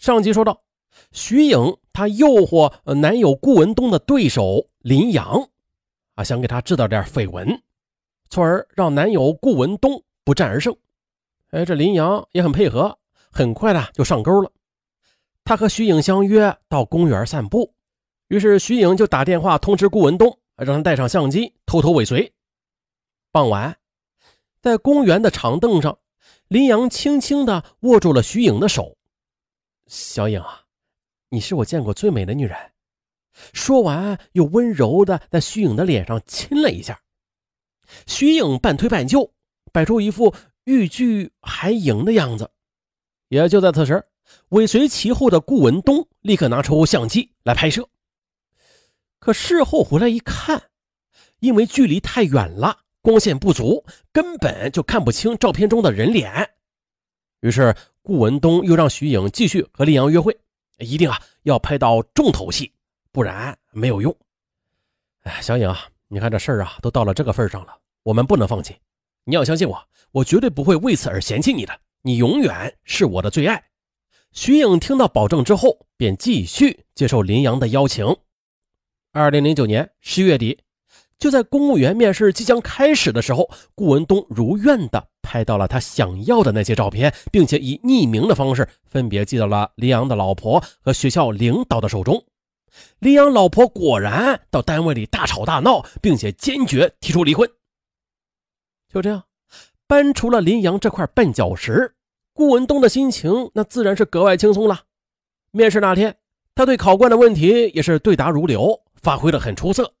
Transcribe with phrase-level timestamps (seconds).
[0.00, 0.62] 上集说到，
[1.12, 5.46] 徐颖她诱惑男友顾文东的对手林阳，
[6.14, 7.62] 啊，想给他制造点绯闻，
[8.30, 10.74] 从而让男友顾文东不战而胜。
[11.50, 12.98] 哎，这林阳也很配合，
[13.30, 14.50] 很快的就上钩了。
[15.44, 17.74] 他和徐颖相约到公园散步，
[18.28, 22.32] 于是徐颖就打电话通知顾文东，让他带上相机偷偷尾随。
[23.30, 23.76] 傍晚，
[24.62, 25.98] 在公园的长凳上，
[26.48, 28.96] 林阳轻轻地握住了徐颖的手。
[29.90, 30.62] 小颖啊，
[31.30, 32.56] 你是我见过最美的女人。
[33.52, 37.00] 说完，又温柔的在徐颖的脸上亲了一下。
[38.06, 39.34] 徐颖半推半就，
[39.72, 42.48] 摆出一副欲拒还迎的样子。
[43.30, 44.06] 也就在此时，
[44.50, 47.88] 尾随其后的顾文东立刻拿出相机来拍摄。
[49.18, 50.70] 可事后回来一看，
[51.40, 56.48] 因为距离太远了，光线不足，根本就看不清照片中的人脸。
[57.40, 60.36] 于是顾文东又让徐颖继续和林阳约会，
[60.78, 62.72] 一定啊要拍到重头戏，
[63.12, 64.14] 不然没有用。
[65.22, 68.74] 哎，小颖啊，你看这事儿啊都到了这个份上了，我们不能放弃。
[69.24, 73.62] 你要相信我，我绝对不会为此而嫌弃你的，你永远是我的最爱。
[74.32, 78.16] 徐颖听到保证之后，便继续接受林阳的邀请。
[79.12, 80.58] 二零零九年十月底，
[81.20, 92.24] 就在公务员面试即将开始的时候，顾文东如愿的拍到了他想要的那些照片，并且以匿名的方式分别寄到了林阳的老婆和学校领导的手中。
[93.00, 97.48] 林阳老婆果然到单位里大吵大闹，并且坚决提出离婚。
[98.88, 99.22] 就这样，
[99.86, 101.94] 搬除了林阳这块绊脚石。
[102.32, 104.84] 顾文东的心情那自然是格外轻松了。
[105.50, 106.16] 面试那天，
[106.54, 109.92] 他对考官的问题也是对答如流，发挥的很出色。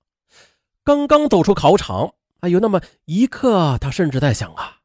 [0.84, 4.78] 刚刚走出考场，还有那么一刻，他甚至在想啊，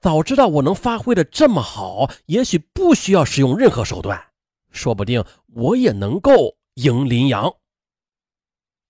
[0.00, 4.22] 早知道我能发挥的这么好，也许不需要使用任何手段，
[4.70, 7.52] 说不定我也能够赢林阳。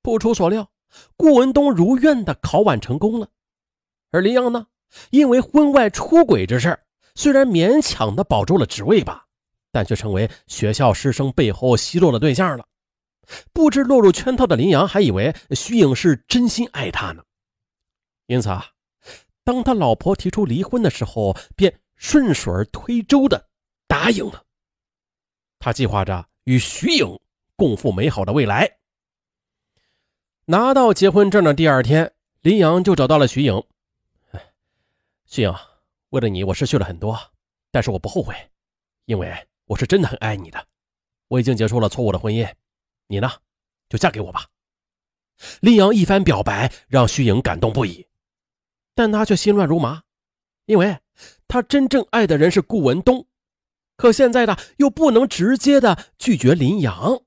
[0.02, 0.70] 不出所料，
[1.16, 3.28] 顾文东如愿的考完成功了，
[4.10, 4.66] 而林阳呢，
[5.10, 6.78] 因为婚外出轨这事。
[7.16, 9.26] 虽然勉强的保住了职位吧，
[9.72, 12.64] 但却成为学校师生背后奚落的对象了。
[13.52, 17.22] 不知落入圈套的林阳还以为徐颖是真心爱他呢，
[18.26, 18.66] 因此啊，
[19.44, 23.48] 当他老婆提出离婚的时候，便顺水推舟的
[23.86, 24.44] 答应了。
[25.58, 27.18] 他计划着与徐颖
[27.56, 28.78] 共赴美好的未来。
[30.46, 33.62] 拿到结婚证的第二天，林阳就找到了徐颖。
[35.26, 35.54] 徐颖。
[36.08, 37.16] 为了你，我失去了很多，
[37.70, 38.34] 但是我不后悔，
[39.04, 39.32] 因为
[39.66, 40.66] 我是真的很爱你的。
[41.28, 42.52] 我已经结束了错误的婚姻，
[43.10, 43.28] 你呢，
[43.88, 44.46] 就嫁给我吧。
[45.60, 48.06] 林阳一番表白让徐颖感动不已，
[48.94, 50.04] 但他却心乱如麻，
[50.66, 50.96] 因为
[51.48, 53.26] 他真正爱的人是顾文东，
[53.96, 57.20] 可现在呢又不能直接的拒绝林阳，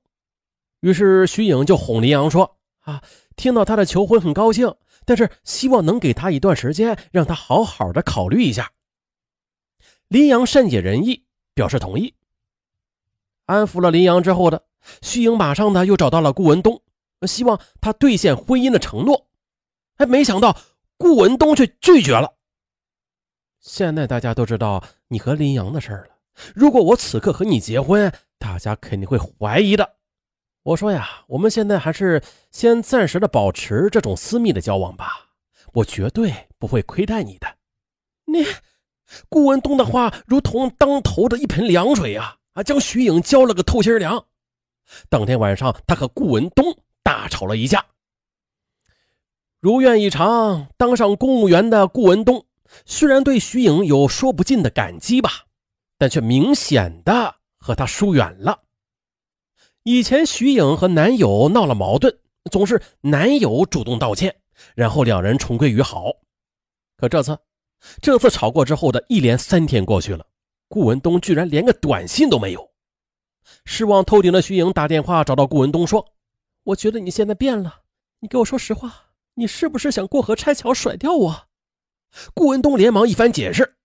[0.80, 3.02] 于是徐颖就哄林阳说：“啊，
[3.36, 4.74] 听到他的求婚很高兴。”
[5.06, 8.72] 但是希望能给他一段时间，让他好好的考虑一下。
[10.08, 12.14] 林阳善解人意，表示同意。
[13.44, 14.64] 安抚了林阳之后的
[15.02, 16.82] 徐颖，马上呢又找到了顾文东，
[17.26, 19.26] 希望他兑现婚姻的承诺。
[19.96, 20.56] 哎，没想到
[20.96, 22.34] 顾文东却拒绝了。
[23.60, 26.16] 现在大家都知道你和林阳的事儿了，
[26.54, 29.94] 如果我此刻和你结婚，大家肯定会怀疑的。
[30.64, 35.30] 我说呀，我们现在还是先暂时的保持这种私密的交往吧。
[35.74, 37.46] 我绝对不会亏待你的。
[38.26, 38.44] 你，
[39.28, 44.26] 顾文东的话如同当头的一盆凉水啊啊，将徐颖浇了个透心凉。
[45.08, 47.84] 当天晚上，他和顾文东大吵了一架。
[49.60, 52.44] 如愿以偿，当上公务员的顾文东
[52.84, 55.30] 虽然对徐颖有说不尽的感激吧，
[55.96, 58.60] 但却明显的和他疏远了。
[59.82, 62.18] 以前徐颖和男友闹了矛盾，
[62.50, 64.34] 总是男友主动道歉，
[64.74, 66.12] 然后两人重归于好。
[66.96, 67.38] 可这次，
[68.00, 70.26] 这次吵过之后的一连三天过去了，
[70.68, 72.73] 顾文东居然连个短信都没有。
[73.64, 76.12] 失望透顶的徐颖打电话找到顾文东说
[76.64, 77.80] ：“我觉得你现在变了，
[78.20, 81.46] 你给我说实话，你是不是想过河拆桥甩掉我？”
[82.34, 83.76] 顾文东连忙一番解释，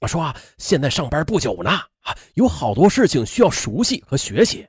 [0.00, 4.66] 我说：“，现在上班不久呢，啊，有好多事情需要熟悉和学习。”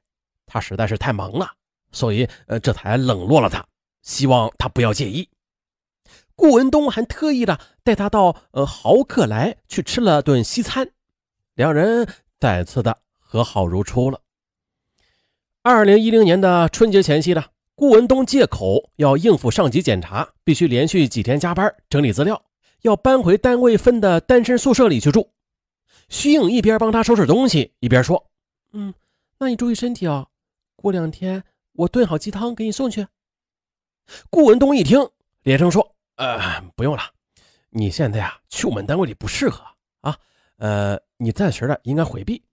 [0.48, 1.50] 他实在是太忙了，
[1.92, 3.66] 所以呃，这才冷落了他。
[4.02, 5.28] 希望他不要介意。
[6.36, 10.92] 顾文东还特意的带他到呃豪客来去吃了顿西餐，
[11.54, 12.08] 两人
[12.40, 14.20] 再次的和好如初了。
[15.68, 22.40] 二零一零年的春节前夕呢，顾文东借口要应付上级检查，必须连续几天加班整理资料，
[22.84, 25.32] 要搬回单位分的单身宿舍里去住。
[26.08, 28.28] 徐颖一边帮他收拾东西，一边说
[28.74, 28.94] ：“嗯。”
[29.40, 30.28] 那你注意身体啊，
[30.76, 33.08] 过两天我炖好鸡汤给你送去。
[34.30, 35.10] 顾文东一听，
[35.42, 37.02] 连声说：“呃，不用了，
[37.72, 39.66] 你现在啊去我们单位里不适合
[40.02, 40.16] 啊，
[40.58, 42.44] 呃，你暂时的应该回避。”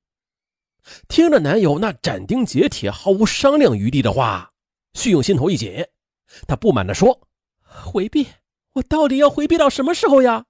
[1.08, 4.52] 听着男友那斩钉截铁、毫无商量余地的话，
[4.94, 5.86] 徐颖心头一紧，
[6.46, 7.28] 他不满地说
[7.62, 8.26] ：“回避？
[8.72, 10.46] 我到底要回避到什么时候呀？”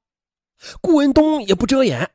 [0.80, 2.10] 顾文东也不遮掩：“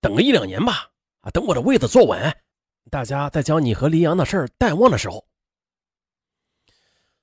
[0.00, 0.90] 等个一两年吧，
[1.20, 2.36] 啊，等我的位子坐稳，
[2.90, 5.26] 大家再将你和林阳的事儿淡忘的时候。”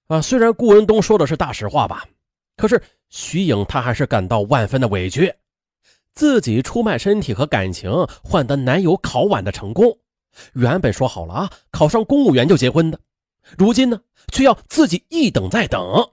[0.07, 2.05] 啊，虽然顾文东说的是大实话吧，
[2.57, 5.33] 可是徐颖她还是感到万分的委屈。
[6.15, 7.91] 自己出卖身体和感情
[8.23, 9.99] 换得男友考晚的成功，
[10.53, 12.99] 原本说好了啊，考上公务员就结婚的，
[13.57, 13.99] 如今呢，
[14.31, 16.09] 却要自己一等再等。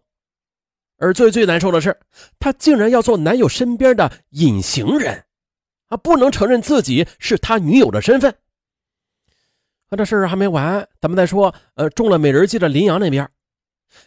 [0.98, 1.98] 而最最难受的是，
[2.38, 5.24] 她竟然要做男友身边的隐形人，
[5.88, 8.32] 啊，不能承认自己是他女友的身份。
[9.88, 13.28] 啊，这事儿还没完，咱们再说，呃，中了美人计的林阳那边，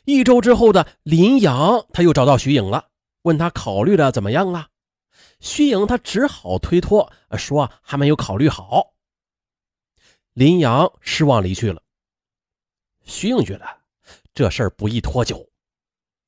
[0.06, 2.86] 一周之后的林阳，他又找到徐颖了，
[3.24, 4.68] 问他考虑的怎么样了。
[5.46, 8.96] 徐颖他只好推脱，说还没有考虑好。
[10.34, 11.80] 林阳失望离去了。
[13.04, 13.66] 徐颖觉得
[14.34, 15.48] 这事儿不宜拖久，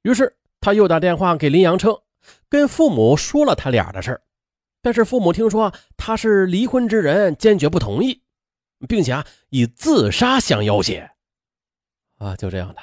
[0.04, 2.00] 于是他又打电话给林阳称，
[2.48, 4.22] 跟父母说了他俩的事儿。
[4.84, 8.22] 但是父母听说他是离婚之人，坚决不同意，
[8.88, 11.12] 并且啊以自杀相要挟。
[12.20, 12.82] 啊，就这样的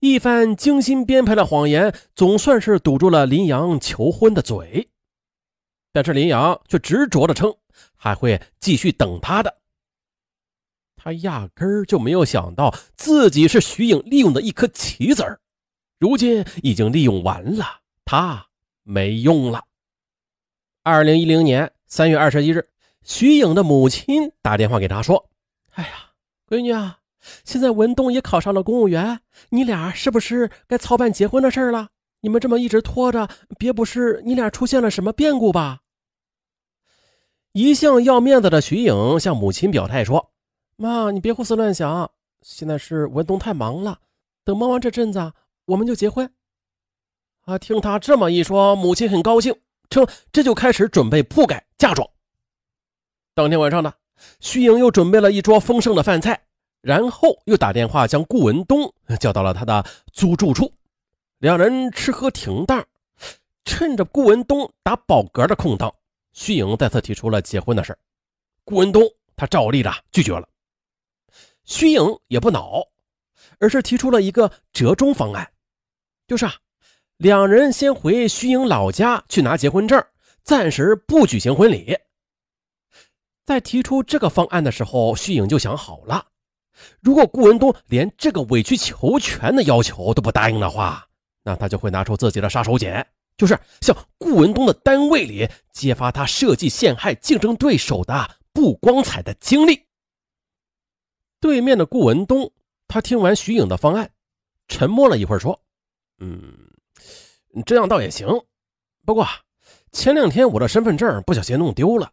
[0.00, 4.90] 一番精心编排的谎言，总算是堵住了林阳求婚的嘴。
[5.92, 7.54] 但是林阳却执着的称
[7.96, 9.58] 还会继续等他的，
[10.96, 15.40] 他压根儿就没有想到自己是徐颖利用的一颗棋子儿，
[15.98, 17.64] 如今已经利用完了，
[18.04, 18.46] 他
[18.82, 19.64] 没用了。
[20.82, 22.68] 二零一零年三月二十一日，
[23.02, 25.28] 徐颖的母亲打电话给他说
[25.74, 26.12] ：“哎呀，
[26.48, 26.98] 闺女啊，
[27.44, 29.20] 现在文东也考上了公务员，
[29.50, 31.88] 你俩是不是该操办结婚的事了？”
[32.20, 33.28] 你们这么一直拖着，
[33.58, 35.80] 别不是你俩出现了什么变故吧？
[37.52, 40.30] 一向要面子的徐颖向母亲表态说
[40.76, 42.10] ：“妈，你别胡思乱想，
[42.42, 43.98] 现在是文东太忙了，
[44.44, 45.32] 等忙完这阵子，
[45.64, 46.30] 我们就结婚。”
[47.46, 49.56] 啊，听他这么一说，母亲很高兴，
[49.88, 52.08] 称这就开始准备铺盖嫁妆。
[53.34, 53.94] 当天晚上呢，
[54.38, 56.42] 徐颖又准备了一桌丰盛的饭菜，
[56.82, 60.72] 然后又打电话将顾文东叫到了他的租住处。
[61.40, 62.86] 两人吃喝停当，
[63.64, 65.90] 趁着顾文东打饱嗝的空档，
[66.34, 67.96] 徐颖再次提出了结婚的事
[68.62, 69.02] 顾文东
[69.36, 70.46] 他照例的拒绝了。
[71.64, 72.86] 徐颖也不恼，
[73.58, 75.50] 而是提出了一个折中方案，
[76.26, 76.52] 就是啊，
[77.16, 80.04] 两人先回徐颖老家去拿结婚证，
[80.42, 81.96] 暂时不举行婚礼。
[83.46, 86.26] 在提出这个方案的时候，徐颖就想好了，
[87.00, 91.06] 如果顾文东连这个委曲求全的要求都不答应的话，
[91.50, 93.04] 那他就会拿出自己的杀手锏，
[93.36, 99.84] 就是向顾文东的单位里揭发他设计陷害竞争对手的不光彩的经历。
[101.40, 102.52] 对面的顾文东，
[102.86, 104.12] 他听完徐颖的方案，
[104.68, 105.60] 沉默了一会儿，说
[106.20, 106.54] ：“嗯，
[107.66, 108.28] 这样倒也行。
[109.04, 109.26] 不过
[109.90, 112.12] 前两天我的身份证不小心弄丢了，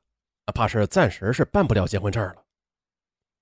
[0.55, 2.43] 怕是暂时是办不了结婚证了。”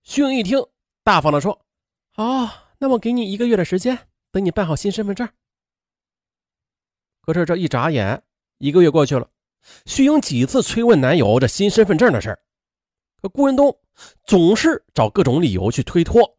[0.04, 0.62] 徐颖一听，
[1.06, 1.66] 大方的说
[2.12, 3.98] ：“好，那我给你一个月的时间，
[4.32, 5.26] 等你办好新身份证。”
[7.26, 8.22] 可是这一眨眼，
[8.60, 9.28] 一个月过去了，
[9.88, 12.38] 徐颖几次催问男友这新身份证的事
[13.20, 13.76] 可顾文东
[14.26, 16.38] 总是找各种理由去推脱。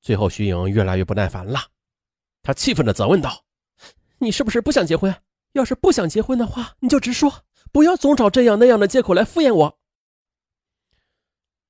[0.00, 1.60] 最后，徐颖越来越不耐烦了，
[2.42, 3.44] 他气愤地责问道
[4.18, 5.14] ：“你是不是不想结婚？
[5.52, 9.78] 要是不想结婚的话，你就直说，不要总找这样那样的借口来敷衍我。”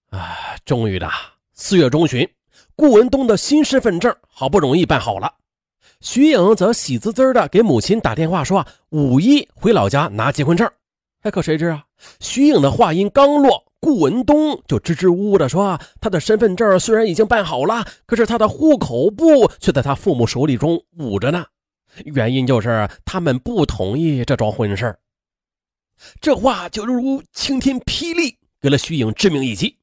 [0.08, 1.10] 啊，终于的，
[1.52, 2.26] 四月中旬，
[2.74, 5.34] 顾文东的新身份证好不容易办好了。
[6.02, 10.68] 徐颖则喜滋滋的给母亲打电话说：“啊五一回老家拿结婚证。”
[11.22, 11.84] 哎，可谁知啊，
[12.18, 21.46] 徐颖的话音刚落，顾文东就支支吾吾的说：“他的身份证虽然已经办好了，可是他的户口簿却在他父母手里中捂着呢。
[22.06, 24.96] 原因就是他们不同意这桩婚事。”
[26.20, 29.78] 这话就犹如晴天霹雳，给了徐颖致命一击。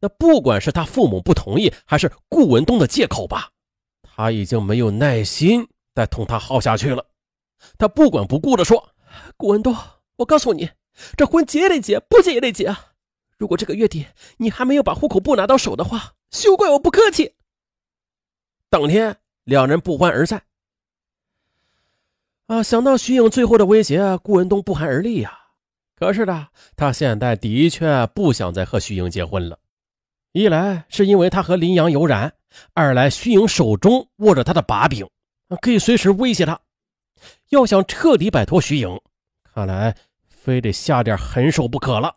[0.00, 3.50] 那不管是他父母不同意，还是顾文东的借口吧。
[4.22, 7.04] 他已经没有耐心再同他耗下去了，
[7.76, 8.94] 他不管不顾地说
[9.36, 9.76] ：“顾文东，
[10.14, 10.70] 我告诉你，
[11.16, 12.92] 这婚结也得结，不结也得结啊！
[13.36, 17.34] 如果这个月底你还没有把户口簿拿到手的话，休怪我不客气。”
[18.70, 20.44] 当天，两人不欢而散。
[22.46, 25.36] 啊，想到徐颖最后的威胁，顾文东不寒而栗呀。
[25.96, 29.58] 可是呢，他现在的确不想再和徐颖结婚了。
[30.32, 32.34] 一来是因为他和林阳有染，
[32.72, 35.06] 二来徐颖手中握着他的把柄，
[35.60, 36.58] 可以随时威胁他。
[37.50, 38.98] 要想彻底摆脱徐颖，
[39.42, 39.94] 看来
[40.26, 42.16] 非得下点狠手不可了。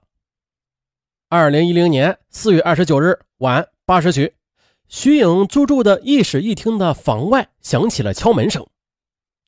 [1.27, 4.33] 二零一零年四月二十九日晚八时许，
[4.87, 8.65] 徐颖租住的一室一厅的房外响起了敲门声。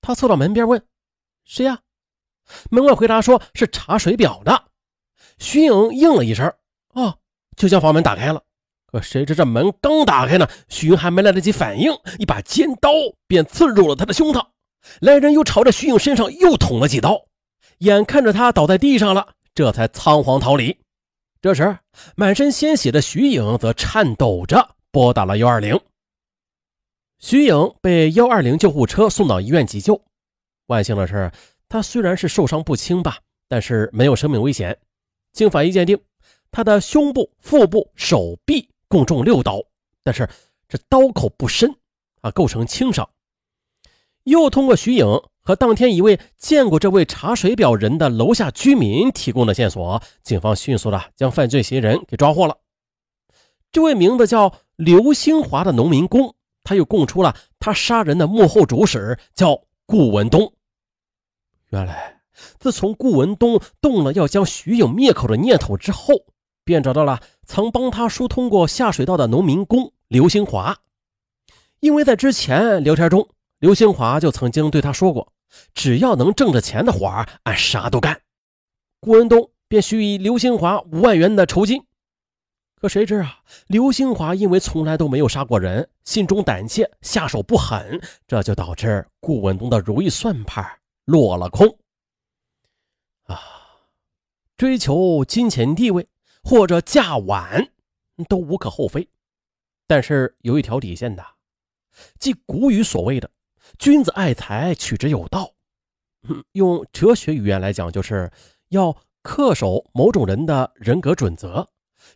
[0.01, 0.85] 他凑到门边问
[1.45, 1.79] ：“谁呀？”
[2.69, 4.65] 门外回答说是查水表的。
[5.37, 6.53] 徐颖应了一声
[6.93, 7.19] ：“哦。”
[7.57, 8.43] 就将房门打开了。
[8.91, 12.89] 可谁知这门刚打开呢，徐颖还没来得及反应，一把尖刀
[13.27, 14.47] 便刺入了他的胸膛。
[15.01, 17.25] 来人又朝着徐颖身上又捅了几刀，
[17.79, 20.77] 眼看着他倒在地上了，这才仓皇逃离。
[21.41, 21.77] 这时，
[22.15, 25.79] 满身鲜血的徐颖则颤抖着拨打了幺二零。
[27.19, 30.01] 徐颖被幺二零救护车送到医院急救。
[30.67, 31.31] 万幸的是，
[31.67, 33.17] 他虽然是受伤不轻吧，
[33.49, 34.77] 但是没有生命危险。
[35.33, 35.99] 经法医鉴定，
[36.51, 39.61] 他的胸部、腹部、手臂共中六刀，
[40.03, 40.29] 但是
[40.67, 41.75] 这刀口不深
[42.21, 43.09] 啊，构成轻伤。
[44.23, 45.05] 又通过徐颖
[45.41, 52.57] 和当天一位见过这位查水表人的楼下居民提供的线索，警方迅速的将犯罪嫌疑人给抓获了。
[53.71, 60.53] 这位名字叫刘兴华的农民工，他又供出了他杀人的幕后主使叫顾文东。
[61.69, 62.21] 原来，
[62.59, 66.13] 自从顾文东动了要将徐颖灭口的念头之后，
[66.65, 70.77] 便找到了曾帮他疏通过下水道的农民工刘兴华，
[71.79, 73.27] 因为在之前聊天中。
[73.59, 75.33] 刘兴华就曾经对他说过
[75.73, 78.21] ：“只要能挣着钱的活儿，俺啥都干。”
[79.01, 81.83] 顾文东便许以刘兴华五万元的酬金。
[82.75, 90.63] 可谁知啊，刘兴华因为从来都没有杀过人，心中胆怯，下手不狠，这就导致顾文东的如意算盘
[91.05, 91.79] 落了空。
[93.23, 93.39] 啊，
[94.55, 96.07] 追求金钱地位
[96.47, 97.67] 或者嫁晚
[98.29, 99.05] 都无可厚非，
[99.85, 101.21] 但是有一条底线的，
[102.19, 103.29] 即古语所谓的。
[103.77, 105.51] 君子爱财，取之有道。
[106.53, 108.31] 用哲学语言来讲，就是
[108.69, 111.67] 要恪守某种人的人格准则。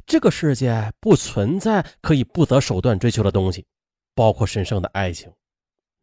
[0.06, 3.66] 这个世界不存在可以不择手段追求的东西，
[4.16, 5.30] 包括神圣的爱情。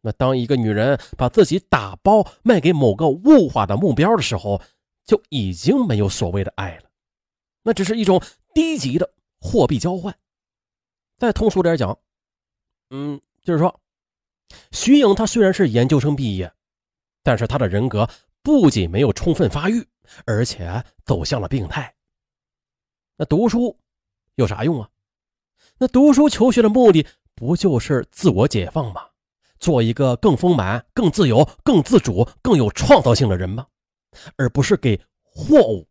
[0.01, 4.61] 那当一个女人把自己打包卖给某个物化的目标的时候，
[5.03, 6.88] 就已经没有所谓的爱了，
[7.69, 8.19] 那只是一种
[8.51, 10.17] 低级的货币交换。
[11.19, 11.95] 再通俗点讲，
[12.89, 13.79] 嗯，就是说。
[14.71, 16.51] 徐颖，他虽然是研究生毕业，
[17.21, 18.09] 但是他的人格
[18.41, 19.87] 不仅没有充分发育，
[20.25, 21.93] 而且走向了病态。
[23.17, 23.77] 那读书
[24.33, 24.89] 有啥用啊？
[25.77, 29.07] 那读书求学的目的不就是自我解放吗？
[29.59, 33.67] 做一个更丰满、更自由、更自主、更有创造性的人吗？
[34.37, 35.87] 而不是给货物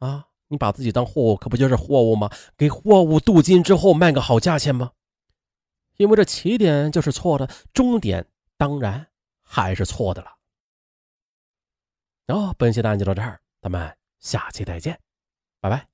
[0.00, 0.26] 啊！
[0.50, 2.28] 你把自己当货物，可不就是货物吗？
[2.56, 4.90] 给货物镀金之后卖个好价钱吗？
[5.96, 8.26] 因为这起点就是错的，终点
[8.56, 9.06] 当然
[9.42, 10.32] 还是错的了。
[12.26, 14.98] 然后本期的案就到这儿，咱们下期再见，
[15.60, 15.89] 拜拜。